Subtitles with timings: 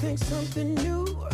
[0.00, 1.28] think something new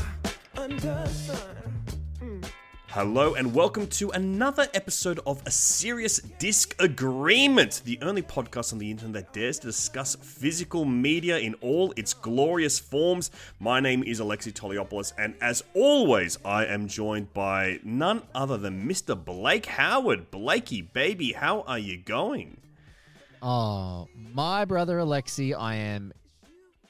[0.57, 2.43] under the sun.
[2.89, 8.81] Hello and welcome to another episode of A Serious Disc Agreement, the only podcast on
[8.81, 13.31] the internet that dares to discuss physical media in all its glorious forms.
[13.61, 18.89] My name is Alexi Toliopoulos, and as always, I am joined by none other than
[18.89, 19.17] Mr.
[19.17, 20.33] Blake Howard.
[20.33, 22.61] Blakey, baby, how are you going?
[23.41, 26.13] Oh, my brother Alexi, I am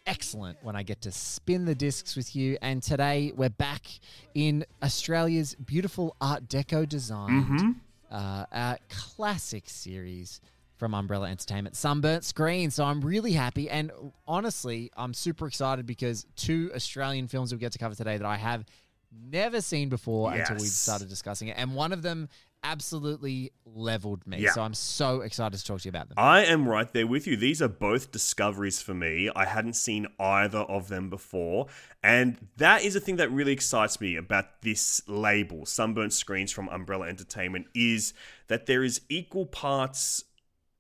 [0.07, 2.57] excellent when I get to spin the discs with you.
[2.63, 3.87] And today we're back
[4.35, 7.77] in Australia's beautiful Art Deco designed
[8.11, 10.41] uh, uh, classic series
[10.77, 12.71] from Umbrella Entertainment, Sunburnt Screen.
[12.71, 13.69] So I'm really happy.
[13.69, 13.91] And
[14.29, 18.37] honestly, I'm super excited because two Australian films we get to cover today that I
[18.37, 18.65] have
[19.11, 20.73] never seen before until we Yes.
[20.75, 21.57] started discussing it.
[21.59, 22.29] And one of them
[22.63, 24.39] absolutely leveled me.
[24.39, 24.53] Yeah.
[24.53, 26.15] So I'm so excited to talk to you about them.
[26.19, 27.37] I am right there with you.
[27.37, 29.31] These are both discoveries for me.
[29.35, 31.67] I hadn't seen either of them before.
[32.03, 36.69] And that is the thing that really excites me about this label, Sunburnt Screens from
[36.69, 38.15] Umbrella Entertainment, is
[38.49, 40.25] that there is equal parts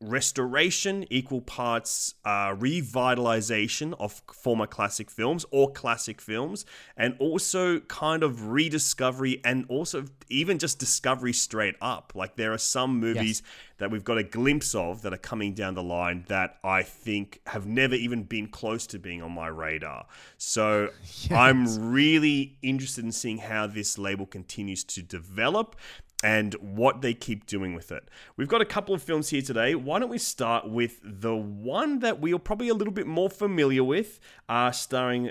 [0.00, 6.66] restoration, equal parts uh, revitalization of former classic films or classic films,
[6.97, 12.12] and also kind of rediscovery and also even just discovery straight up.
[12.14, 13.42] Like there are some movies
[13.78, 17.41] that we've got a glimpse of that are coming down the line that I think
[17.47, 20.06] have never even been close to being on my radar.
[20.39, 20.91] So
[21.30, 25.77] I'm really interested in seeing how this label continues to develop
[26.25, 28.09] and what they keep doing with it.
[28.36, 29.75] We've got a couple of films here today.
[29.75, 33.28] Why don't we start with the one that we are probably a little bit more
[33.28, 35.31] familiar with, uh, starring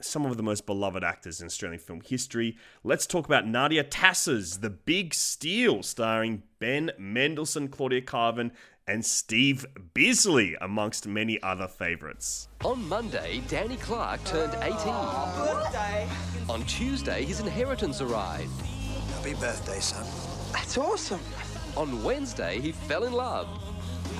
[0.00, 2.56] some of the most beloved actors in Australian film history.
[2.84, 8.52] Let's talk about Nadia Tass's The Big Steal, starring Ben Mendelsohn, Claudia Karvan,
[8.86, 12.48] and Steve Bisley, amongst many other favourites.
[12.64, 14.76] On Monday, Danny Clark turned 18.
[14.76, 16.08] Birthday.
[16.48, 18.50] On Tuesday, his inheritance arrived.
[19.14, 20.06] Happy birthday, son.
[20.52, 21.20] That's awesome.
[21.76, 23.48] On Wednesday, he fell in love.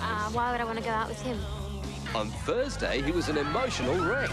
[0.00, 1.39] Uh, why would I want to go out with him?
[2.15, 4.31] On Thursday, he was an emotional wreck.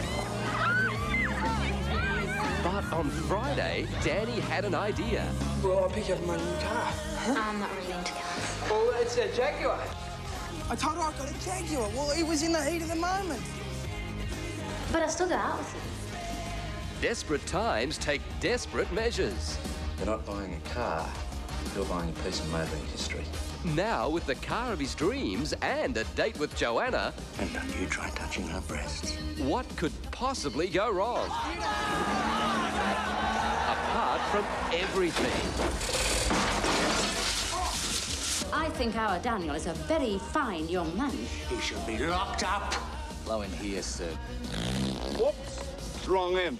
[2.63, 5.27] But on Friday, Danny had an idea.
[5.63, 6.93] Well, I'll pick up my new car.
[7.27, 8.69] I'm not really into cars.
[8.69, 9.79] Well, it's a Jaguar.
[10.69, 11.89] I told her I got a Jaguar.
[11.89, 13.41] Well, it was in the heat of the moment.
[14.91, 15.81] But I'll still go out with him.
[17.01, 19.57] Desperate times take desperate measures.
[19.97, 21.07] You're not buying a car,
[21.75, 23.23] you're buying a piece of motoring history.
[23.63, 27.87] Now, with the car of his dreams and a date with Joanna, And don't you
[27.87, 29.15] try touching her breasts.
[29.39, 31.25] what could possibly go wrong?
[33.75, 35.41] Apart from everything.
[38.53, 41.11] I think our Daniel is a very fine young man.
[41.49, 42.73] He should be locked up.
[43.25, 44.09] Blow in here, sir.
[45.17, 46.07] Whoops.
[46.07, 46.59] Wrong end.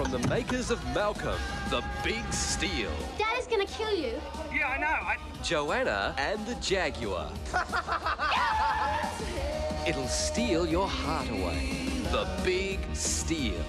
[0.00, 1.38] From the makers of Malcolm,
[1.68, 4.18] The Big Steal, Daddy's gonna kill you.
[4.50, 4.86] Yeah, I know.
[4.86, 5.18] I...
[5.42, 7.30] Joanna and the Jaguar.
[9.86, 11.90] It'll steal your heart away.
[12.04, 13.60] The Big Steal.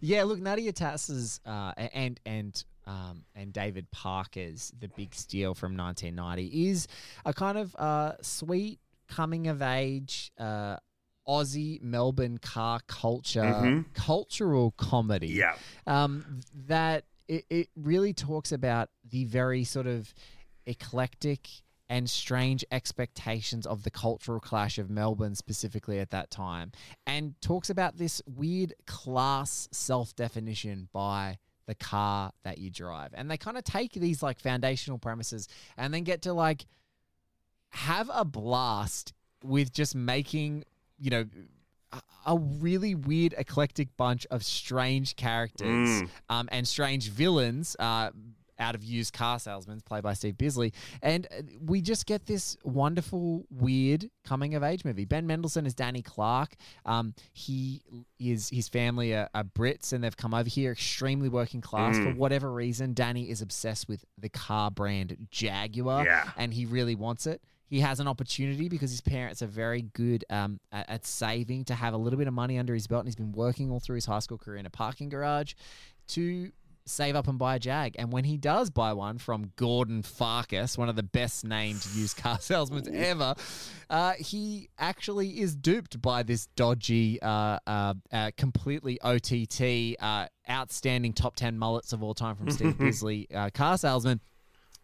[0.00, 5.76] Yeah, look, Nadia Tass's uh, and and um, and David Parker's The Big Steal from
[5.76, 6.88] 1990 is
[7.26, 8.80] a kind of uh, sweet
[9.10, 10.76] coming of age uh,
[11.28, 15.28] Aussie Melbourne car culture cultural comedy.
[15.28, 15.56] Yeah.
[15.86, 20.12] um, that it, it really talks about the very sort of
[20.66, 21.48] eclectic
[21.88, 26.70] and strange expectations of the cultural clash of Melbourne specifically at that time
[27.06, 33.36] and talks about this weird class self-definition by the car that you drive and they
[33.36, 36.64] kind of take these like foundational premises and then get to like
[37.70, 39.12] have a blast
[39.44, 40.64] with just making
[40.98, 41.24] you know
[42.26, 48.10] a- really weird eclectic bunch of strange characters um, and strange villains uh,
[48.58, 50.72] out of used car salesmen played by steve bisley
[51.02, 55.06] and uh, we just get this wonderful weird coming of age movie.
[55.06, 56.54] Ben mendelsohn is danny clark.
[56.84, 57.80] Um, he
[58.18, 61.96] is his family are, are brits and they've come over here extremely working class.
[61.96, 66.28] For whatever reason danny is obsessed with the car brand jaguar Yeah.
[66.36, 70.24] and he really wants it he has an opportunity because his parents are very good
[70.28, 73.08] um, at, at saving to have a little bit of money under his belt, and
[73.08, 75.54] he's been working all through his high school career in a parking garage
[76.08, 76.50] to
[76.84, 77.94] save up and buy a Jag.
[77.96, 82.16] And when he does buy one from Gordon Farkas, one of the best named used
[82.16, 83.36] car salesmen ever,
[83.88, 91.12] uh, he actually is duped by this dodgy, uh, uh, uh, completely OTT, uh, outstanding
[91.12, 94.20] top 10 mullets of all time from Steve Bisley, uh, car salesman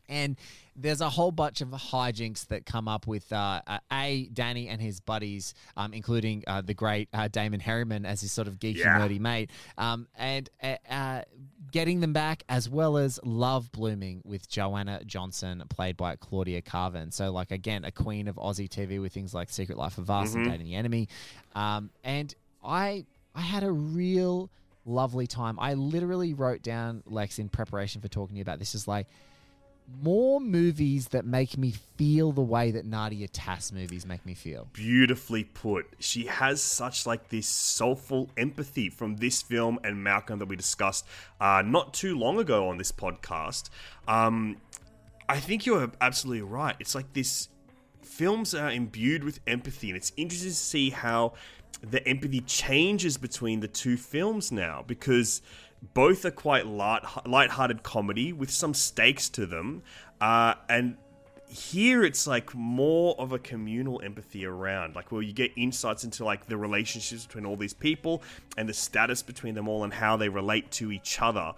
[0.09, 0.37] And
[0.79, 4.81] there's a whole bunch of hijinks that come up with uh, uh, a Danny and
[4.81, 8.77] his buddies, um, including uh, the great uh, Damon Herriman as his sort of geeky
[8.79, 8.99] Yeah.
[8.99, 11.23] nerdy mate, um, and uh, uh,
[11.73, 17.13] getting them back as well as love blooming with Joanna Johnson, played by Claudia Karvan.
[17.13, 20.35] So like again, a queen of Aussie TV with things like Secret Life of Us
[20.35, 21.09] and Dating the Enemy,
[21.55, 24.51] um, and I I had a real
[24.85, 25.59] lovely time.
[25.59, 28.75] I literally wrote down Lex in preparation for talking to you about this.
[28.75, 29.07] Is like
[30.03, 34.69] more movies that make me feel the way that Nadia Tass movies make me feel.
[34.73, 35.87] beautifully put.
[35.99, 41.07] She has such like this soulful empathy from this film and Malcolm that we discussed
[41.41, 43.71] uh, not too long ago on this podcast.
[44.09, 44.57] Um,
[45.29, 46.77] I think you're absolutely right.
[46.79, 47.49] It's like this
[48.03, 51.35] films are imbued with empathy, and it's interesting to see how
[51.83, 55.43] the empathy changes between the two films now because
[55.95, 59.83] both are quite light, light-hearted comedy with some stakes to them,
[60.21, 60.97] uh, and
[61.49, 66.25] here it's like more of a communal empathy around like where you get insights into
[66.25, 68.23] like the relationships between all these people
[68.57, 71.55] and the status between them all and how they relate to each other.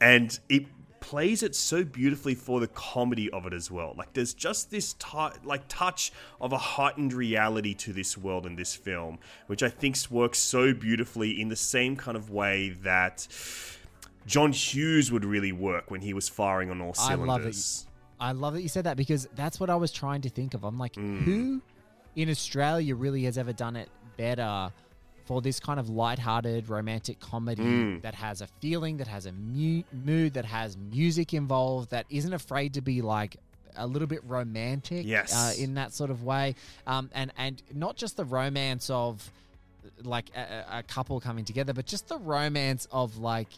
[0.00, 0.66] And it
[1.00, 4.94] plays it so beautifully for the comedy of it as well like there's just this
[4.94, 9.68] tou like touch of a heightened reality to this world in this film which i
[9.68, 13.26] think works so beautifully in the same kind of way that
[14.26, 17.28] john hughes would really work when he was firing on all cylinders.
[17.28, 17.86] I love it.
[18.18, 20.64] I love that you said that because that's what I was trying to think of.
[20.64, 21.22] I'm like, mm.
[21.22, 21.62] who
[22.14, 24.72] in Australia really has ever done it better
[25.26, 29.82] for this kind of light-hearted romantic comedy that has a feeling, that has a mu-
[29.92, 33.36] mood, that has music involved, that isn't afraid to be like
[33.76, 35.34] a little bit romantic Yes.
[35.34, 36.54] uh, in that sort of way,
[36.86, 39.30] um, and and not just the romance of
[40.02, 43.48] like a, a couple coming together, but just the romance of like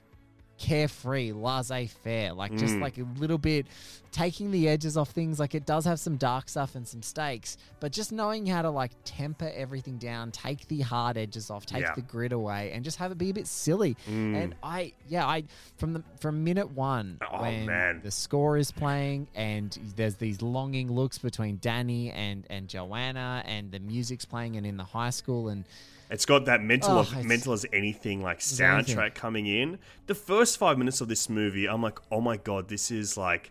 [0.59, 2.81] carefree, laissez-faire, like just Mm.
[2.83, 3.67] like a little bit
[4.11, 5.39] taking the edges off things.
[5.39, 8.71] Like it does have some dark stuff and some stakes, but just knowing how to
[8.71, 11.95] like temper everything down, take the hard edges off, take Yeah.
[11.95, 13.97] the grit away, and just have it be a bit silly.
[14.07, 15.45] And I, yeah, I
[15.77, 18.01] from the from minute one Oh, when man.
[18.03, 23.71] the score is playing and there's these longing looks between Danny and and Joanna, and
[23.71, 25.65] the music's playing, and in the high school and.
[26.11, 29.11] It's got that mental Oh, of mental as anything like soundtrack anything.
[29.13, 29.79] coming in.
[30.07, 33.51] The first five minutes of this movie, I'm like, oh my god, this is like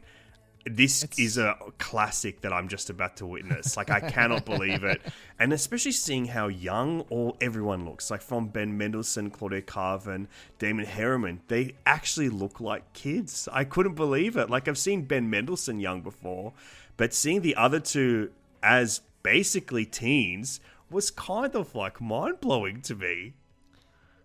[0.69, 3.77] this is a classic that I'm just about to witness.
[3.77, 5.01] Like I cannot believe it.
[5.39, 8.11] And especially seeing how young all everyone looks.
[8.11, 10.27] Like from Ben Mendelsohn, Claudia Karvan,
[10.59, 13.47] Damon Herriman, they actually look like kids.
[13.53, 14.49] I couldn't believe it.
[14.49, 16.51] Like I've seen Ben Mendelsohn young before,
[16.97, 18.31] but seeing the other two
[18.61, 23.33] as basically teens was kind of like mind blowing to me.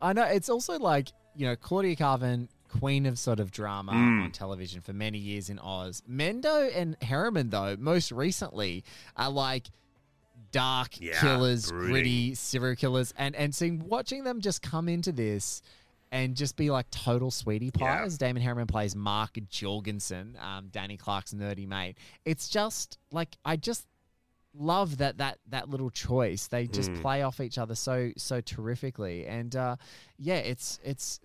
[0.00, 4.25] I know it's also like you know Claudia Karvan, queen of sort of drama Mm.
[4.25, 6.03] on television for many years in Oz.
[6.11, 8.85] Mendo and Herriman, though, most recently
[9.17, 9.69] are like
[10.50, 11.91] dark Yeah, killers, brooding.
[11.91, 15.62] gritty serial killers, and and seeing watching them just come into this.
[16.14, 18.00] And just be like total sweetie Yeah.
[18.03, 18.19] pies.
[18.19, 21.97] Damon Herriman plays Mark Jorgensen, um, Danny Clark's nerdy mate.
[22.26, 23.87] It's just like I just
[24.54, 26.46] love that that that little choice.
[26.46, 27.00] They just Hmm.
[27.00, 29.76] play off each other so so terrifically, and uh,
[30.19, 31.20] yeah, it's it's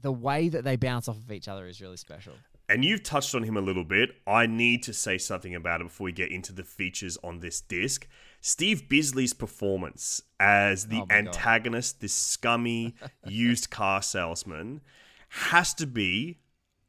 [0.00, 2.34] the way that they bounce off of each other is really special.
[2.70, 4.10] And you've touched on him a little bit.
[4.28, 7.60] I need to say something about it before we get into the features on this
[7.60, 8.06] disc.
[8.40, 11.26] Steve Bisley's performance as the Oh my God.
[11.26, 12.94] antagonist, this scummy
[13.26, 14.82] used car salesman,
[15.30, 16.38] has to be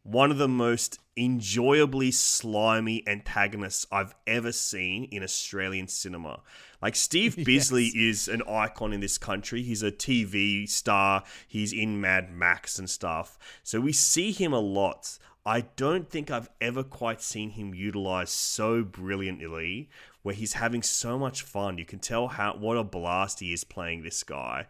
[0.04, 6.42] one of the most enjoyably slimy antagonists I've ever seen in Australian cinema.
[6.82, 9.62] Like Steve Bisley is an icon in this country.
[9.62, 11.24] He's a TV star.
[11.48, 13.38] He's in Mad Max and stuff.
[13.64, 15.20] So we see him a lot.
[15.46, 19.90] I don't think I've ever quite seen him utilized so brilliantly
[20.22, 21.80] where he's having so much fun.
[21.80, 24.68] You can tell how what a blast he is playing this guy.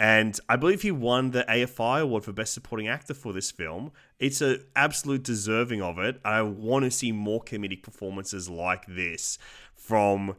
[0.00, 3.92] And I believe he won the AFI award for best supporting actor for this film.
[4.18, 6.20] It's a absolute deserving of it.
[6.24, 9.38] I want to see more comedic performances like this
[9.74, 10.36] from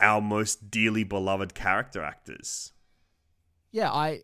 [0.00, 2.72] our most dearly beloved character actors.
[3.70, 4.22] Yeah, I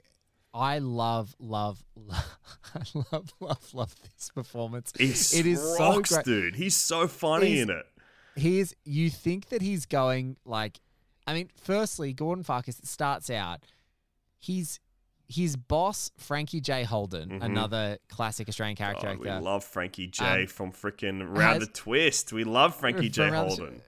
[0.53, 2.37] I love love love
[2.75, 4.93] I love love love this performance.
[4.99, 6.25] He's it is rocks, so great.
[6.25, 6.57] dude.
[6.57, 7.87] He's so funny He's- in it.
[8.35, 10.81] He's you think that he's going like
[11.27, 13.61] I mean, firstly, Gordon Farkas starts out
[14.43, 14.79] he's
[15.29, 16.83] his boss, Frankie J.
[16.85, 19.21] Holden, another classic Australian character Mm-hmm.
[19.21, 19.43] Oh, we actor.
[19.45, 22.33] love Frankie J Um, from freaking Round has- the Twist.
[22.35, 23.25] We love Frankie J.
[23.29, 23.83] From Round the- Holden.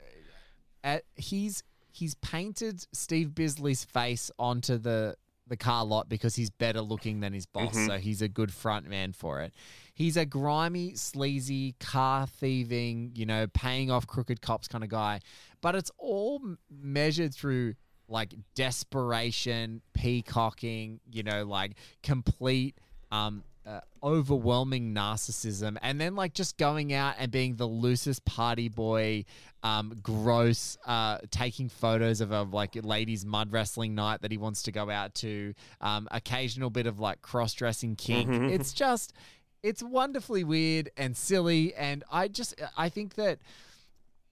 [0.83, 6.81] uh, he's he's painted Steve Bisley's face onto the the car lot because he's better
[6.81, 7.87] looking than his boss, Mhm.
[7.89, 9.53] so he's a good front man for it.
[9.93, 15.21] He's a grimy, sleazy, car thieving, you know, paying off crooked cops kind of guy,
[15.61, 17.75] but it's all measured through
[18.09, 22.77] like desperation, peacocking, you know, like complete
[23.11, 25.79] um uh, overwhelming narcissism.
[25.81, 29.25] And then like just going out and being the loosest party boy
[29.63, 34.65] um gross uh taking photos of a like ladies mud wrestling night that he wants
[34.65, 38.29] to go out to um occasional bit of like cross-dressing kink.
[38.29, 38.51] Mhm.
[38.51, 39.15] it's just
[39.63, 41.75] it's wonderfully weird and silly.
[41.75, 43.39] And i just i think that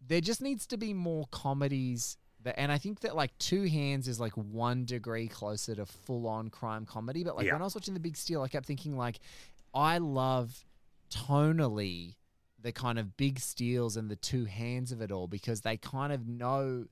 [0.06, 4.18] there just needs to be more comedies and I think that like Two Hands is
[4.20, 7.24] like one degree closer to full on crime comedy.
[7.24, 7.52] But like Yeah.
[7.54, 9.20] when I was watching The Big Steal, I kept thinking like,
[9.74, 10.64] I love
[11.10, 12.16] tonally
[12.60, 16.12] the kind of big steals and the two hands of it all because they kind
[16.12, 16.86] of know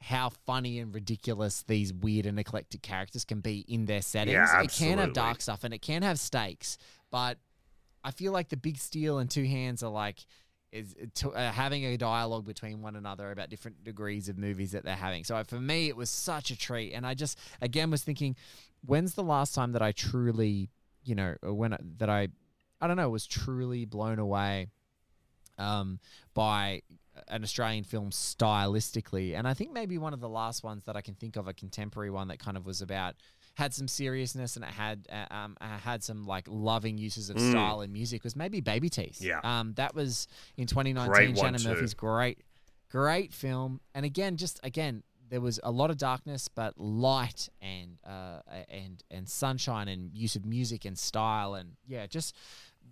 [0.00, 4.34] how funny and ridiculous these weird and eclectic characters can be in their settings.
[4.34, 6.78] Yeah, it can have dark stuff and it can have stakes,
[7.10, 7.38] but
[8.02, 10.24] I feel like the big steal and two hands are like
[10.74, 14.84] is to, uh, having a dialogue between one another about different degrees of movies that
[14.84, 15.22] they're having.
[15.24, 18.36] So for me, it was such a treat, and I just again was thinking,
[18.84, 20.70] when's the last time that I truly,
[21.04, 22.28] you know, uh, when that I,
[22.80, 24.66] I don't know, was truly blown away,
[25.58, 26.00] um,
[26.34, 26.82] by
[27.28, 31.00] an Australian film stylistically, and I think maybe one of the last ones that I
[31.00, 33.14] can think of, a contemporary one that kind of was about
[33.54, 37.36] had some seriousness and it had uh, um uh, had some like loving uses of
[37.36, 37.50] Mm.
[37.50, 39.20] style and music was maybe Baby Teeth.
[39.20, 39.40] Yeah.
[39.44, 41.12] Um, that was in 2019.
[41.12, 41.68] Great one Shannon too.
[41.68, 42.38] Murphy's great,
[42.90, 45.02] great film, and again, just again.
[45.30, 50.36] There was a lot of darkness, but light and uh, and and sunshine and use
[50.36, 52.36] of music and style and yeah, just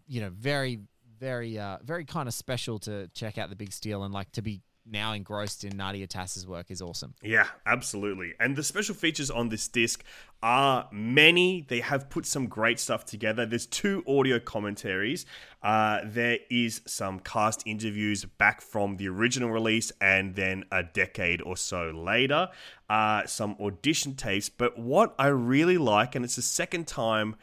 [0.08, 0.80] you know, very
[1.20, 4.42] very uh, very kind of special to check out the Big Steal and like to
[4.42, 7.14] be now engrossed in Nadia Tass's work is awesome.
[7.22, 8.34] Yeah, absolutely.
[8.40, 10.04] And the special features on this disc
[10.42, 11.64] are many.
[11.68, 13.46] They have put some great stuff together.
[13.46, 15.24] There's two audio commentaries.
[15.62, 21.40] Uh, there is some cast interviews back from the original release and then a decade
[21.42, 22.48] or so later.
[22.90, 24.48] Uh, some audition tapes.
[24.48, 27.36] But what I really like, and it's the second time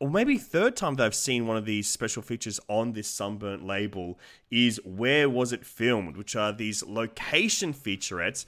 [0.00, 3.66] or maybe third time that I've seen one of these special features on this Sunburnt
[3.66, 4.16] label
[4.48, 8.46] is Where Was It Filmed, which are these location featurettes.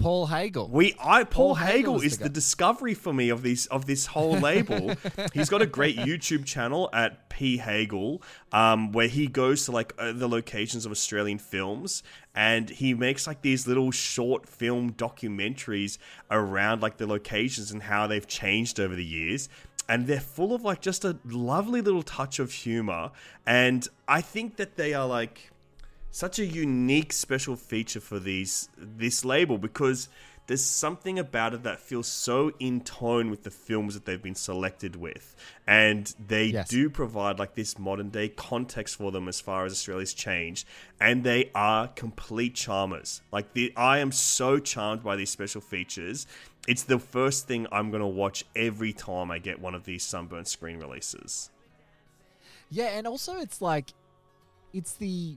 [0.00, 0.68] Paul Hagel.
[0.68, 3.86] We I Paul, Paul Hagel Hagel is the the discovery for me of these of
[3.86, 4.92] this whole label.
[5.32, 9.94] He's got a great YouTube channel at P Hagel, um, where he goes to like
[9.98, 12.02] uh, the locations of Australian films,
[12.34, 15.96] and he makes like these little short film documentaries
[16.30, 19.48] around like the locations and how they've changed over the years
[19.90, 23.10] and they're full of like just a lovely little touch of humor
[23.44, 25.50] and i think that they are like
[26.12, 30.08] such a unique special feature for these this label because
[30.46, 34.34] there's something about it that feels so in tone with the films that they've been
[34.34, 35.36] selected with.
[35.66, 36.68] And they Yes.
[36.68, 40.66] do provide like this modern day context for them as far as australia's changed.
[41.00, 43.22] And they are complete charmers.
[43.30, 46.26] Like the i am so charmed by these special features.
[46.66, 50.02] It's the first thing i'm going to watch every time i get one of these
[50.02, 51.50] sunburn screen releases.
[52.70, 53.90] Yeah, and also it's like
[54.72, 55.36] it's the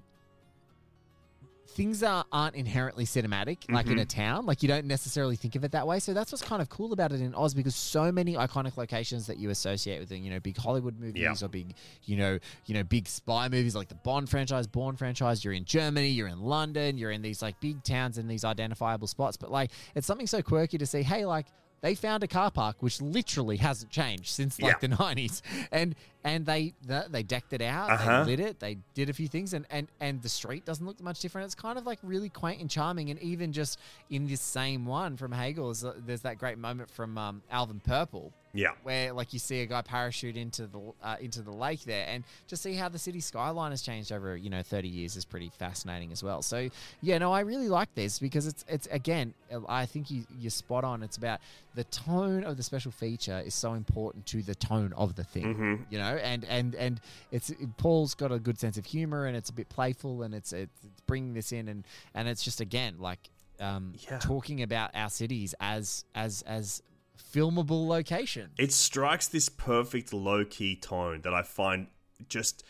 [1.73, 4.21] things are, aren't inherently cinematic like in a mm-hmm.
[4.21, 4.45] town.
[4.45, 5.99] Like you don't necessarily think of it that way.
[5.99, 9.27] So that's what's kind of cool about it in oz because so many iconic locations
[9.27, 11.33] that you associate with you know big hollywood movies Yeah.
[11.41, 11.75] or big
[12.05, 15.65] you know you know big spy movies like the bond franchise Bourne franchise you're in
[15.65, 19.37] germany you're in london you're in these like big towns in these identifiable spots.
[19.37, 21.47] But like it's something so quirky to see hey like
[21.83, 24.87] they found a car park which literally hasn't changed since like Yeah.
[24.87, 26.73] the 90s and and they
[27.11, 28.23] they decked it out Uh-huh.
[28.23, 30.99] they lit it they did a few things and, and and the street doesn't look
[31.01, 33.77] much different it's kind of like really quaint and charming and even just
[34.09, 38.31] in this same one from Hagel's uh, there's that great moment from um, Alvin Purple
[38.55, 42.05] yeah where like you see a guy parachute into the uh, into the lake there
[42.07, 45.25] and to see how the city skyline has changed over you know 30 years is
[45.25, 46.69] pretty fascinating as well so
[47.01, 49.33] yeah no i really like this because it's it's again
[49.67, 51.39] i think you you're spot on it's about
[51.73, 55.55] the tone of the special feature is so important to the tone of the thing
[55.55, 55.85] Mhm.
[55.89, 59.49] you know and and and it's paul's got a good sense of humor and it's
[59.49, 61.83] a bit playful and it's it's, it's bringing this in and
[62.13, 63.19] and it's just again like
[63.59, 64.19] um Yeah.
[64.19, 66.83] talking about our cities as as as
[67.17, 71.87] filmable location it strikes this perfect low key tone that I find
[72.29, 72.63] just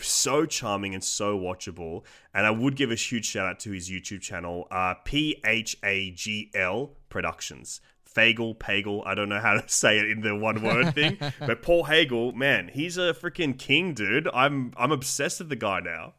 [0.00, 2.04] so charming and so watchable.
[2.32, 5.76] And I would give a huge shout out to his YouTube channel, uh, P H
[5.84, 7.80] A G L Productions.
[8.14, 11.62] Fagel, Pagel, I don't know how to say it in the one word thing, but
[11.62, 14.28] Paul Hagel, man, he's a freaking king, dude.
[14.32, 16.14] I'm I'm obsessed with the guy now.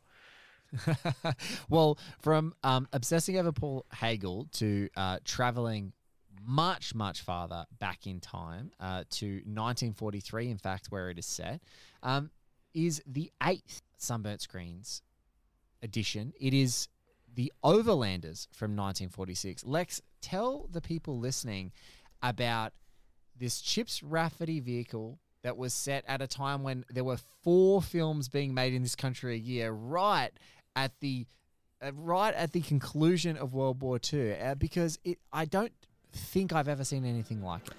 [1.70, 5.94] well, from um, obsessing over Paul Hagel to uh, traveling
[6.45, 11.61] much, much farther back in time uh, to 1943, in fact, where it is set,
[12.03, 12.29] um,
[12.73, 15.01] is the eighth Sunburnt Screens
[15.81, 16.33] edition.
[16.39, 16.87] It is
[17.33, 19.65] the Overlanders from 1946.
[19.65, 21.71] Lex, tell the people listening
[22.21, 22.73] about
[23.37, 28.29] this Chips Rafferty vehicle that was set at a time when there were four films
[28.29, 30.31] being made in this country a year, right
[30.75, 31.27] at the
[31.85, 35.71] uh, right at the conclusion of World War II, uh, because it I don't
[36.15, 37.74] think I've ever seen anything like it.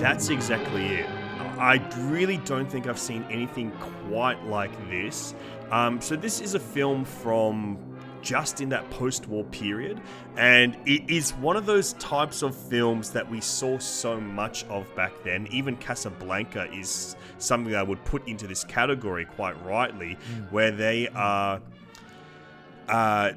[0.00, 1.23] That's exactly it.
[1.58, 1.76] I
[2.08, 3.70] really don't think I've seen anything
[4.08, 5.34] quite like this.
[5.70, 7.78] Um, so, this is a film from
[8.22, 10.00] just in that post war period,
[10.36, 14.92] and it is one of those types of films that we saw so much of
[14.96, 15.46] back then.
[15.48, 20.14] Even Casablanca is something I would put into this category quite rightly,
[20.50, 21.60] where they are.
[22.88, 23.32] Uh,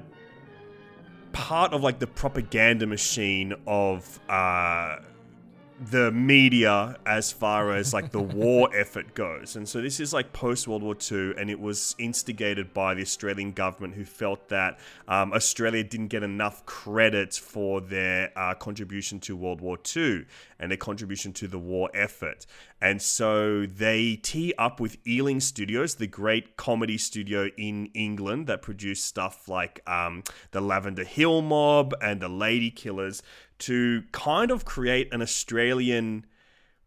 [1.38, 4.98] part of like the propaganda machine of uh,
[5.80, 9.56] the media as far as like the war effort goes.
[9.56, 13.02] And so this is like post World War II, and it was instigated by the
[13.02, 19.20] Australian government who felt that um, Australia didn't get enough credit for their uh, contribution
[19.22, 20.26] to World War II
[20.60, 22.46] and their contribution to the war effort.
[22.80, 28.62] And so they tee up with Ealing Studios, the great comedy studio in England that
[28.62, 33.24] produced stuff like um, the Lavender Hill Mob and the Lady Killers,
[33.60, 36.26] to kind of create an Australian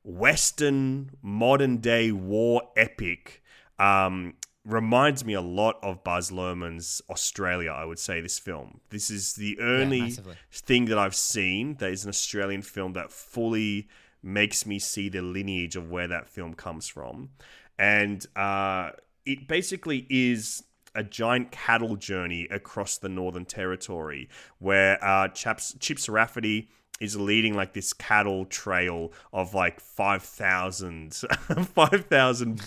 [0.04, 3.42] Western modern day war epic.
[3.78, 8.80] Um, reminds me a lot of Baz Luhrmann's Australia, I would say, this film.
[8.90, 10.34] This is the only massively.
[10.52, 13.88] thing that I've seen that is an Australian film that fully
[14.22, 17.30] makes me see the lineage of where that film comes from.
[17.78, 18.90] And uh,
[19.24, 26.08] it basically is a giant cattle journey across the Northern Territory where uh, Chaps, Chips
[26.08, 26.68] Rafferty
[27.00, 31.14] is leading like this cattle trail of like 5,000
[31.74, 32.62] 5,000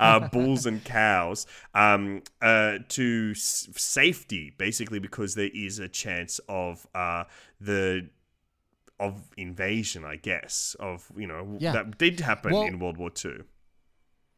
[0.00, 6.40] uh, bulls and cows um, uh, to s- safety, basically because there is a chance
[6.48, 7.24] of uh,
[7.60, 8.08] the
[8.98, 11.72] of invasion, I guess, of you know Yeah.
[11.72, 13.44] that did happen Well- in World War Two.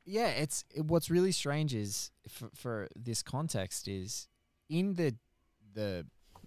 [0.04, 4.28] Yeah, it's it- what's really strange is for, for this context is
[4.68, 5.16] in the
[5.74, 6.06] the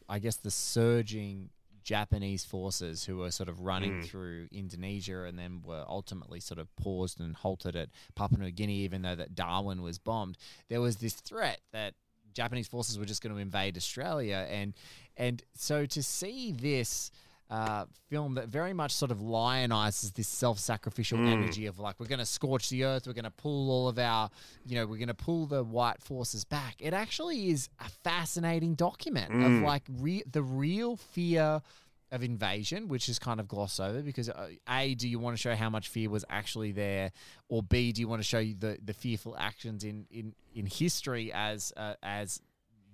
[0.10, 1.52] I guess the surging
[1.84, 4.06] Japanese forces who were sort of running mm.
[4.06, 8.80] through Indonesia and then were ultimately sort of paused and halted at Papua New Guinea,
[8.80, 10.38] even though that Darwin was bombed.
[10.70, 11.96] There was this threat that
[12.34, 14.74] Japanese forces were just going to invade Australia, and
[15.18, 17.12] and so to see this
[17.52, 22.20] uh, film that very much sort of lionizes this self-sacrificial energy of like we're going
[22.20, 24.30] to scorch the earth, we're going to pull all of our,
[24.66, 26.76] you know, we're going to pull the white forces back.
[26.80, 31.62] It actually is a fascinating document of like re- the real fear
[32.10, 35.42] of invasion, which is kind of glossed over because uh, a, do you want to
[35.42, 37.12] show how much fear was actually there,
[37.50, 40.66] or b, do you want to show you the the fearful actions in in in
[40.66, 42.42] history as uh, as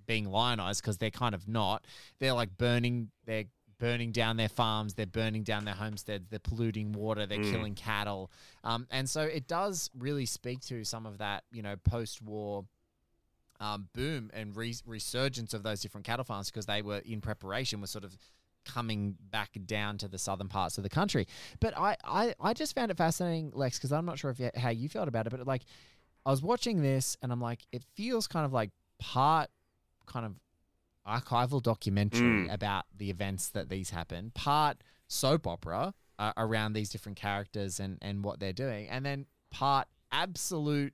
[0.08, 1.84] being lionized because they're kind of not.
[2.18, 3.10] They're like burning.
[3.24, 3.44] They're
[3.78, 4.94] burning down their farms.
[4.94, 6.26] They're burning down their homesteads.
[6.28, 7.26] They're polluting water.
[7.26, 8.30] They're killing cattle.
[8.64, 12.64] Um, and so it does really speak to some of that, you know, post-war
[13.60, 17.80] um, boom and re- resurgence of those different cattle farms because they were in preparation,
[17.80, 18.16] were sort of
[18.64, 21.26] coming back down to the southern parts of the country.
[21.60, 24.50] But I, I, I just found it fascinating, Lex, because I'm not sure if you,
[24.56, 25.62] how you felt about it, but like
[26.26, 29.50] I was watching this and I'm like, it feels kind of like part
[30.06, 30.34] kind of
[31.08, 37.16] archival documentary about the events that these happen, part soap opera uh, around these different
[37.16, 40.92] characters and and what they're doing, and then part absolute,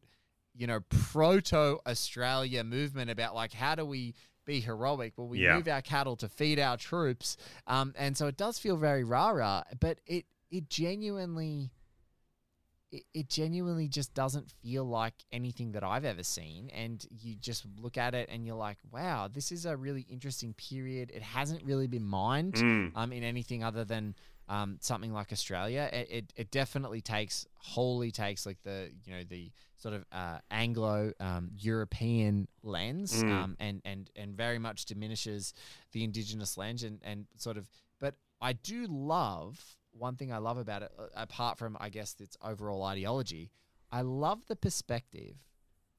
[0.56, 5.14] you know, proto Australia movement about like how do we be heroic?
[5.16, 5.56] Well, we Yeah.
[5.56, 9.30] move our cattle to feed our troops, um, and so it does feel very rah
[9.30, 11.70] rah, but it it genuinely
[12.94, 16.70] it, it genuinely just doesn't feel like anything that I've ever seen.
[16.70, 20.54] And you just look at it and you're like, wow, this is a really interesting
[20.54, 21.10] period.
[21.12, 22.56] It hasn't really been mined
[22.94, 24.14] um, in anything other than
[24.48, 25.88] um, something like Australia.
[25.92, 30.38] It, it, it definitely takes, wholly takes like the, you know, the sort of uh,
[30.50, 35.52] Anglo um, European lens um, and, and, and very much diminishes
[35.92, 37.68] the indigenous lens and, and sort of,
[38.00, 39.58] but I do love
[39.96, 43.50] one thing I love about it, uh, apart from I guess its overall ideology,
[43.92, 45.36] I love the perspective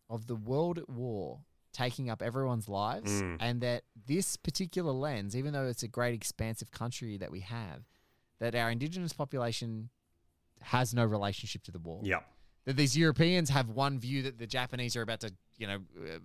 [0.10, 1.40] of the world at war
[1.74, 3.38] taking up everyone's lives, Mm.
[3.42, 7.84] and that this particular lens, even though it's a great expansive country that we have,
[8.40, 9.90] that our indigenous population
[10.62, 12.00] has no relationship to the war.
[12.04, 12.22] Yeah.
[12.66, 16.20] That these Europeans have one view that the Japanese are about to, you know, uh,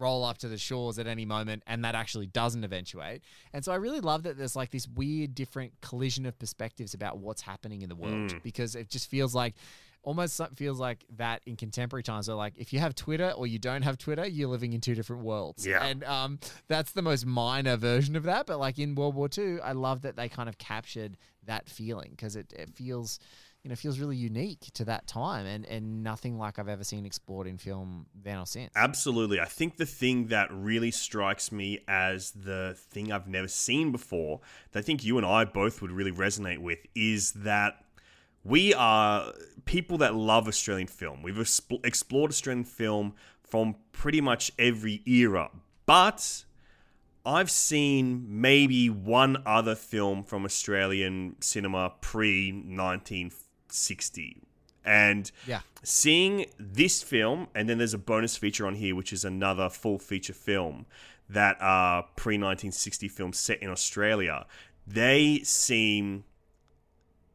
[0.00, 3.22] roll up to the shores at any moment, and that actually doesn't eventuate.
[3.52, 7.18] And so I really love that there's like this weird, different collision of perspectives about
[7.18, 8.42] what's happening in the world Mm.
[8.42, 9.54] because it just feels like.
[10.02, 12.24] Almost feels like that in contemporary times.
[12.24, 14.94] So, like, if you have Twitter or you don't have Twitter, you're living in two
[14.94, 15.66] different worlds.
[15.66, 15.84] Yeah.
[15.84, 18.46] And um, that's the most minor version of that.
[18.46, 22.12] But like in World War II, I love that they kind of captured that feeling
[22.12, 23.18] because it, it feels,
[23.62, 27.04] you know, feels really unique to that time and, and nothing like I've ever seen
[27.04, 28.72] explored in film then or since.
[28.74, 29.38] Absolutely.
[29.38, 34.40] I think the thing that really strikes me as the thing I've never seen before,
[34.72, 37.84] that I think you and I both would really resonate with, is that
[38.44, 39.32] we are
[39.66, 41.22] people that love Australian film.
[41.22, 45.50] We've expl- explored Australian film from pretty much every era.
[45.84, 46.44] But
[47.26, 52.52] I've seen maybe one other film from Australian cinema pre
[53.72, 54.42] 1960.
[54.84, 55.60] And Yeah.
[55.82, 59.98] seeing this film, and then there's a bonus feature on here, which is another full
[59.98, 60.86] feature film
[61.28, 64.46] that are pre 1960 films set in Australia.
[64.86, 66.24] They seem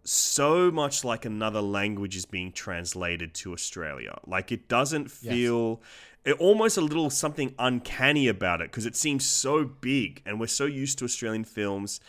[0.04, 4.20] so much like another language is being translated to Australia.
[4.26, 5.82] Like it doesn't feel
[6.24, 10.48] it almost a little something uncanny about it because it seems so big and we're
[10.48, 12.00] so used to Australian films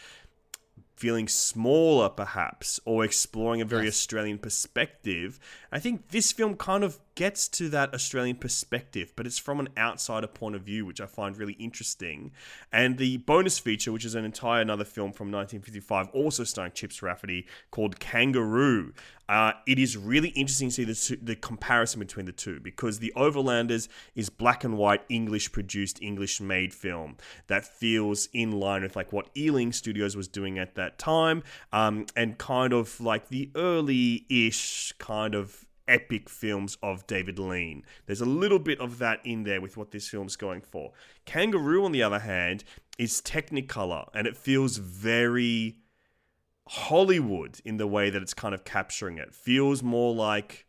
[0.97, 3.95] feeling smaller perhaps or exploring a very Yes.
[3.95, 5.39] Australian perspective.
[5.77, 9.69] I think this film kind of gets to that Australian perspective, but it's from an
[9.77, 12.31] outsider point of view, which I find really interesting.
[12.73, 17.03] And the bonus feature, which is an entire another film from 1955, also starring Chips
[17.03, 18.95] Rafferty, called Kangaroo.
[19.29, 23.13] Uh, it is really interesting to see the, the comparison between the two because The
[23.17, 27.17] Overlanders is black and white, English produced, English made film
[27.49, 32.07] that feels in line with like what Ealing Studios was doing at that time, um,
[32.15, 37.85] and kind of like the early-ish kind of epic films of David Lean.
[38.07, 40.93] There's a little bit of that in there with what this film's going for.
[41.25, 42.65] Kangaroo, on the other hand,
[42.99, 45.77] is Technicolor and it feels very
[46.69, 49.35] Hollywood in the way that it's kind of capturing it.
[49.35, 50.67] Feels more like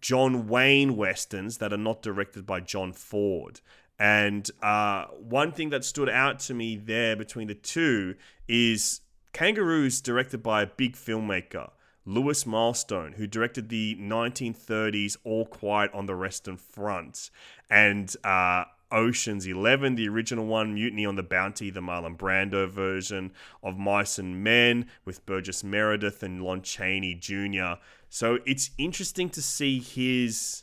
[0.00, 3.60] John Wayne westerns that are not directed by John Ford.
[3.98, 8.14] And uh, one thing that stood out to me there between the two
[8.46, 9.00] is
[9.32, 11.70] Kangaroo's directed by a big filmmaker,
[12.08, 17.30] Lewis Milestone, who directed the 1930s All Quiet on the Western Front
[17.68, 23.30] and uh, Ocean's Eleven, the original one, Mutiny on the Bounty, the Marlon Brando version
[23.62, 27.74] of Mice and Men with Burgess Meredith and Lon Chaney Jr.
[28.08, 30.62] So it's interesting to see his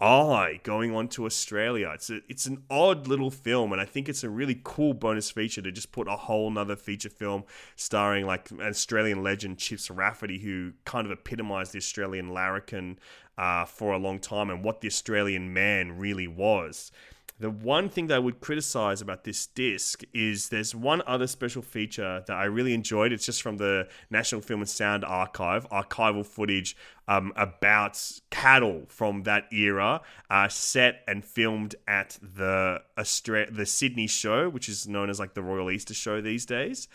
[0.00, 1.90] eye going on to Australia.
[1.94, 5.30] It's a, it's an odd little film, and I think it's a really cool bonus
[5.30, 7.44] feature to just put a whole nother feature film
[7.76, 12.98] starring like an Australian legend Chips Rafferty, who kind of epitomized the Australian larrikin
[13.38, 16.90] uh, for a long time and what the Australian man really was.
[17.40, 21.62] The one thing that I would criticize about this disc is there's one other special
[21.62, 23.12] feature that I really enjoyed.
[23.12, 26.76] It's just from the National Film and Sound Archive, archival footage
[27.08, 34.06] um, about cattle from that era, uh, set and filmed at the Austra- the Sydney
[34.06, 36.86] show, which is known as like the Royal Easter Show these days.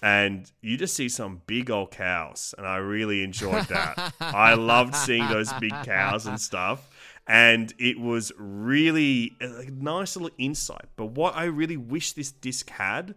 [0.00, 4.14] And you just see some big old cows, and I really enjoyed that.
[4.20, 6.88] I loved seeing those big cows and stuff
[7.28, 10.86] and it was really a nice little insight.
[10.96, 13.14] But what I really wish this disc had,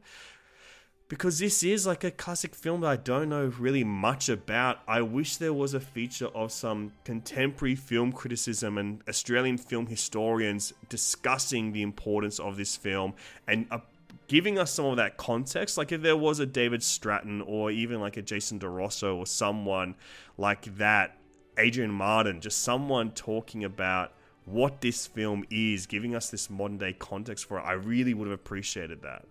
[1.08, 5.02] because this is like a classic film that I don't know really much about, I
[5.02, 11.72] wish there was a feature of some contemporary film criticism and Australian film historians discussing
[11.72, 13.14] the importance of this film
[13.48, 13.80] and uh,
[14.28, 15.78] giving us some of that context.
[15.78, 19.26] Like if there was a David Stratton or even like a Jason Di Rosso or
[19.26, 19.96] someone
[20.38, 21.18] like that
[21.58, 24.14] Adrian Martin, just someone talking about
[24.46, 27.64] what this film is, giving us this modern day context for it.
[27.64, 29.26] I really would have appreciated that.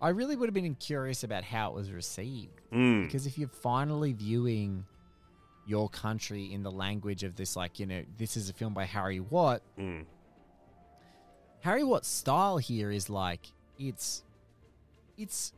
[0.00, 2.60] I really would have been curious about how it was received.
[2.72, 3.06] Mm.
[3.06, 4.84] Because if you're finally viewing
[5.66, 8.84] your country in the language of this, like, you know, this is a film by
[8.84, 10.04] Harry Watt, Mm.
[11.60, 13.40] Harry Watt's style here is like,
[13.78, 14.22] it's,
[15.16, 15.52] it's,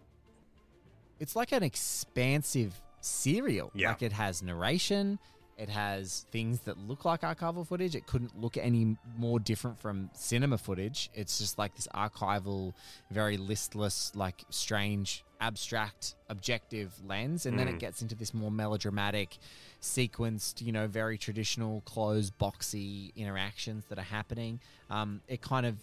[1.19, 3.71] it's like an expansive serial.
[3.75, 3.91] Yeah.
[3.91, 5.19] Like it has narration,
[5.61, 7.95] It has things that look like archival footage.
[7.95, 11.11] It couldn't look any more different from cinema footage.
[11.13, 12.73] It's just like this archival,
[13.11, 17.45] very listless, like strange, abstract, objective lens.
[17.45, 19.37] And then it gets into this more melodramatic,
[19.83, 24.61] sequenced, you know, very traditional, closed, boxy interactions that are happening.
[24.89, 25.77] Um, it kind of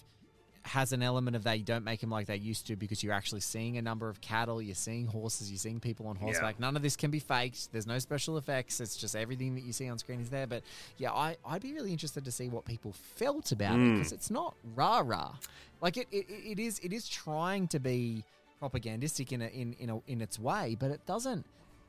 [0.68, 1.58] has an element of that.
[1.58, 4.22] You don't make them like they used to because you're actually seeing a number of
[4.22, 6.60] cattle, you're seeing horses, you're seeing people on horseback.
[6.60, 7.72] None of this can be faked.
[7.72, 8.80] There's no special effects.
[8.80, 10.46] It's just everything that you see on screen is there.
[10.46, 10.64] But
[10.98, 13.98] yeah, I, I'd be really interested to see what people felt about it hmm.
[13.98, 15.36] because it's not rah rah.
[15.82, 18.24] Like it, it, it is it is trying to be
[18.60, 21.46] propagandistic in a, in in a, in its way, but it doesn't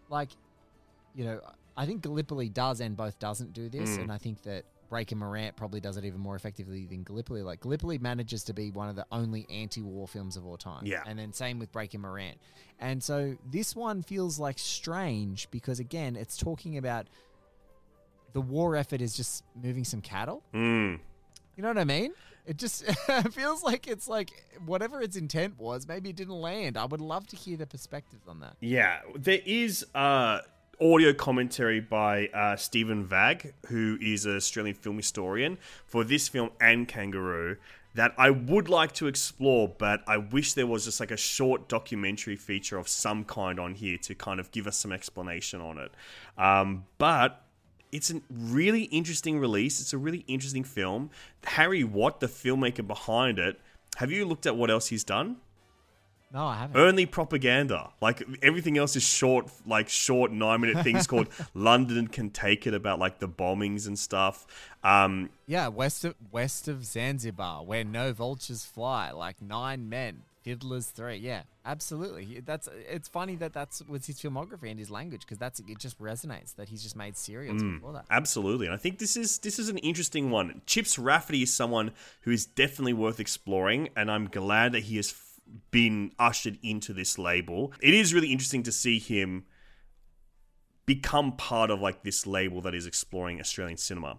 [0.09, 0.31] like
[1.15, 1.41] you know.
[1.77, 4.03] I think Gallipoli does and both doesn't do this, hmm.
[4.03, 7.43] and I think that Breaker Morant probably does it even more effectively than Gallipoli.
[7.43, 10.87] Like Gallipoli manages to be one of the only anti-war films of all time.
[10.87, 11.03] Yeah.
[11.07, 12.39] and then same with Breaker Morant.
[12.81, 17.07] And so this one feels like strange because again, it's talking about
[18.33, 20.43] the war effort is just moving some cattle.
[20.55, 21.01] Mm.
[21.57, 22.13] You know what I mean?
[22.47, 22.85] It just
[23.33, 24.31] feels like it's like
[24.65, 26.79] whatever its intent was, maybe it didn't land.
[26.79, 28.57] I would love to hear the perspectives on that.
[28.61, 30.41] Yeah, there is uh,
[30.81, 36.51] audio commentary by uh, Stephen Vagg, who is an Australian film historian, for this film
[36.61, 37.57] and Kangaroo.
[37.95, 41.69] That I would like to explore, but I wish there was just like a short
[41.69, 45.79] documentary feature of some kind on here to kind of give us some explanation on
[45.79, 45.91] it.
[46.37, 47.43] Um, but
[47.91, 49.81] it's a really interesting release.
[49.81, 51.11] It's a really interesting film.
[51.45, 53.59] Harry Watt, the filmmaker behind it,
[53.97, 55.39] have you looked at what else he's done?
[56.33, 56.77] No, I haven't.
[56.79, 57.91] only propaganda.
[58.01, 62.75] Like everything else is short, like short nine minute things called London Can Take It
[62.75, 64.47] about like the bombings and stuff.
[64.85, 70.87] Um, Yeah, west of west of Zanzibar, where no vultures fly, like nine men, fiddlers
[70.89, 71.17] three.
[71.17, 72.41] Yeah, absolutely.
[72.45, 75.99] That's it's funny that that's was his filmography and his language because that's it just
[75.99, 78.05] resonates that he's just made serials before that.
[78.11, 80.61] absolutely, and I think this is this is an interesting one.
[80.67, 85.11] Chips Rafferty is someone who is definitely worth exploring, and I'm glad that he has
[85.11, 85.25] f-
[85.71, 87.73] been ushered into this label.
[87.81, 89.45] It is really interesting to see him
[90.87, 94.19] become part of like this label that is exploring Australian cinema.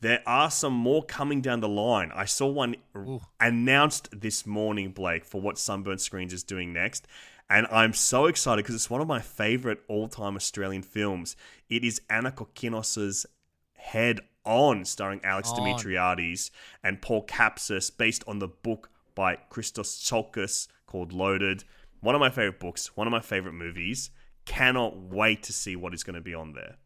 [0.00, 2.10] There are some more coming down the line.
[2.14, 7.06] I saw one r- announced this morning, Blake, for what Sunburnt Screens is doing next.
[7.50, 11.36] And I'm so excited because it's one of my favorite all time Australian films.
[11.68, 13.26] It is Ana Kokkinos's
[13.74, 15.58] Head On, starring Alex On.
[15.58, 16.50] Dimitriades
[16.84, 18.90] and Paul Kapsis, based on the book
[19.20, 21.64] by Christos Tsiolkas called Loaded.
[22.00, 24.08] One of my favorite books, one of my favorite movies.
[24.46, 26.76] Cannot wait to see what is going to be on there.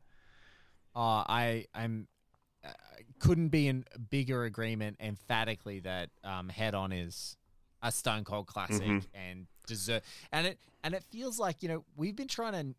[0.97, 2.09] Uh, I I'm
[2.67, 2.71] uh,
[3.21, 7.37] couldn't be in bigger agreement emphatically that um, Head On is
[7.81, 12.17] a Stone Cold classic and deserve and it and it feels like you know we've
[12.17, 12.75] been trying to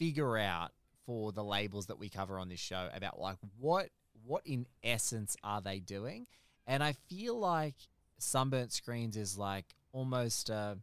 [0.00, 0.72] figure out
[1.06, 3.90] for the labels that we cover on this show about like what
[4.26, 6.26] what in essence are they doing
[6.66, 7.76] and I feel like
[8.22, 10.76] Sunburnt Screens is like almost uh,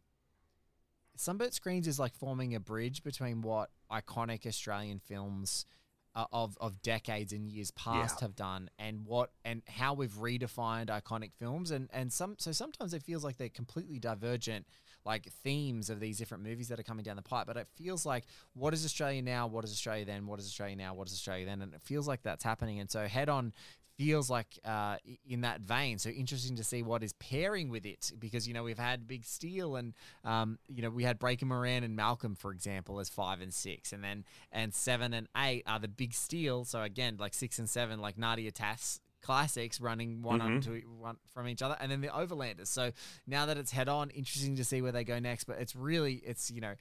[1.16, 5.66] Sunburnt Screens is like forming a bridge between what iconic Australian films
[6.14, 10.86] uh, of of decades and years past have done and what and how we've redefined
[10.86, 11.70] iconic films.
[11.70, 14.66] And and some so sometimes it feels like they're completely divergent
[15.04, 17.46] like themes of these different movies that are coming down the pipe.
[17.46, 18.24] But it feels like
[18.54, 19.46] what is Australia now?
[19.46, 20.26] What is Australia then?
[20.26, 20.94] What is Australia now?
[20.94, 21.62] What is Australia then?
[21.62, 22.80] And it feels like that's happening.
[22.80, 23.52] And so head on
[23.98, 24.96] feels like uh,
[25.28, 25.98] in that vein.
[25.98, 29.24] So interesting to see what is pairing with it because you know we've had Big
[29.24, 29.92] Steal and
[30.24, 33.92] um, you know we had Breaker Moran and Malcolm for example as five and six,
[33.92, 36.64] and then and seven and eight are the Big Steal.
[36.64, 41.48] So again, like six and seven, like Nadia Tass classics running one onto one from
[41.48, 42.68] each other, and then the Overlanders.
[42.68, 42.92] So
[43.26, 45.44] now that it's head on, interesting to see where they go next.
[45.44, 46.74] But it's really it's you know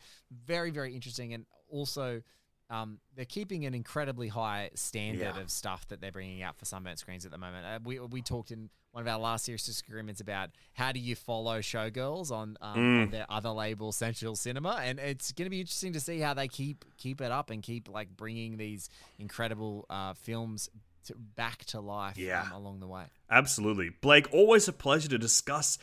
[0.45, 2.21] very very interesting and also.
[2.69, 5.39] Um, they're keeping an incredibly high standard Yeah.
[5.41, 7.65] of stuff that they're bringing out for Sunburnt Screens at the moment.
[7.65, 11.15] Uh, we, we talked in one of our last serious disagreements about how do you
[11.15, 13.01] follow showgirls on, um, Mm.
[13.03, 16.33] on their other label, Central Cinema, and it's going to be interesting to see how
[16.33, 20.69] they keep keep it up and keep like bringing these incredible uh, films
[21.05, 22.41] to, back to life Yeah.
[22.41, 23.05] um, along the way.
[23.29, 23.89] Absolutely.
[24.01, 25.77] Blake, always a pleasure to discuss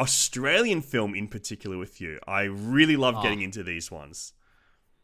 [0.00, 2.18] Australian film in particular with you.
[2.26, 4.32] I really love getting into these ones.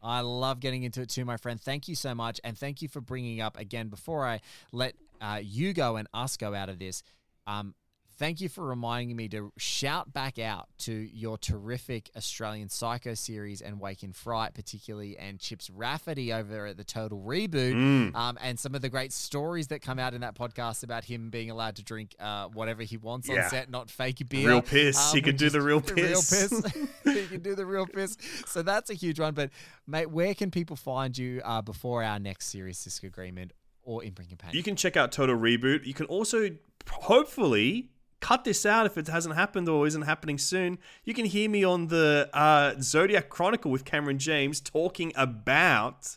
[0.02, 1.60] I love getting into it too, my friend.
[1.60, 2.40] Thank you so much.
[2.44, 4.40] And thank you for bringing up, again, before I
[4.72, 7.02] let uh, you go and us go out of this,
[7.46, 7.74] um,
[8.20, 13.62] thank you for reminding me to shout back out to your terrific Australian Psycho series
[13.62, 18.14] and Wake in Fright, particularly, and Chips Rafferty over at the Total Reboot, Mm.
[18.14, 21.30] um, and some of the great stories that come out in that podcast about him
[21.30, 23.44] being allowed to drink uh, whatever he wants Yeah.
[23.44, 24.48] on set, not fake beer.
[24.48, 25.12] Real piss.
[25.12, 26.30] He can do the real Real piss.
[26.62, 26.76] piss.
[27.06, 28.18] you can do the real piss.
[28.46, 29.32] So that's a huge one.
[29.32, 29.48] But
[29.86, 33.52] mate, where can people find you uh, before our next serious disc agreement?
[33.82, 34.54] or in Imprint Companion.
[34.58, 35.86] You can check out Total Reboot.
[35.86, 36.50] You can also
[36.88, 37.88] hopefully
[38.20, 40.78] cut this out if it hasn't happened or isn't happening soon.
[41.04, 46.16] You can hear me on the uh, Zodiac Chronicle with Cameron James talking about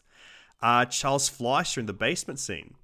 [0.61, 2.75] uh, Charles Fleischer in the basement scene.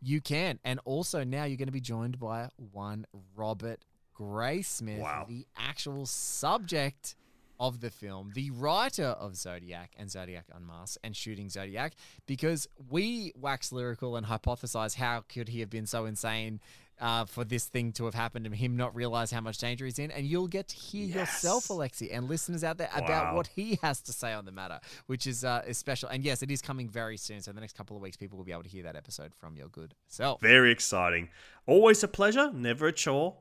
[0.00, 0.58] You can.
[0.64, 3.80] And also now you're going to be joined by one Robert
[4.18, 5.26] Graysmith, Wow.
[5.28, 7.14] the actual subject
[7.60, 11.92] of the film, the writer of Zodiac and Zodiac Unmasked and Shooting Zodiac,
[12.26, 16.60] because we wax lyrical and hypothesize how could he have been so insane
[17.00, 19.98] uh, for this thing to have happened and him not realize how much danger he's
[19.98, 20.10] in.
[20.10, 24.00] And you'll get to hear yourself, Alexi, and listeners out there about what he has
[24.02, 26.08] to say on the matter, which is, uh, is special.
[26.08, 27.40] And yes, it is coming very soon.
[27.40, 29.34] So in the next couple of weeks, people will be able to hear that episode
[29.34, 30.40] from your good self.
[30.40, 31.28] Very exciting.
[31.66, 33.36] Always a pleasure, never a chore.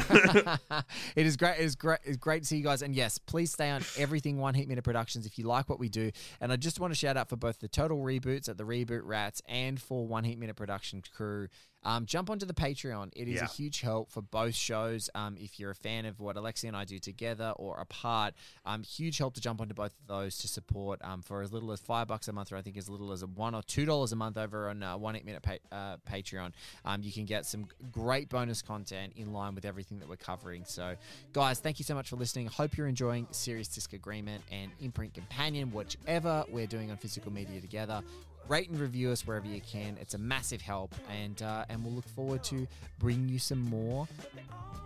[1.15, 1.59] it is great.
[1.59, 1.99] It is great.
[2.03, 2.81] It's great to see you guys.
[2.81, 5.87] And yes, please stay on everything One Heat Minute Productions if you like what we
[5.87, 6.11] do.
[6.41, 9.01] And I just want to shout out for both the total reboots at the Reboot
[9.03, 11.47] Rats and for One Heat Minute Production crew.
[11.83, 13.09] Um, jump onto the Patreon.
[13.15, 13.45] It is Yeah.
[13.45, 15.09] a huge help for both shows.
[15.15, 18.83] Um, if you're a fan of what Alexi and I do together or apart, um,
[18.83, 21.79] huge help to jump onto both of those to support um, for as little as
[21.79, 24.11] five bucks a month, or I think as little as a one or two dollars
[24.11, 26.51] a month over on uh, One Heat Minute pa- uh, Patreon.
[26.85, 30.65] Um, you can get some great bonus content in line with everything that we're covering.
[30.65, 30.95] So,
[31.33, 32.45] guys, thank you so much for listening.
[32.47, 37.59] Hope you're enjoying Serious Disc Agreement and Imprint Companion, whichever we're doing on physical media
[37.59, 38.03] together.
[38.47, 39.97] Rate and review us wherever you can.
[40.01, 42.67] It's a massive help, and uh, and we'll look forward to
[42.99, 44.07] bringing you some more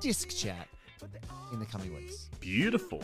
[0.02, 0.68] disc chat
[1.52, 2.30] in the coming weeks.
[2.40, 3.04] Beautiful.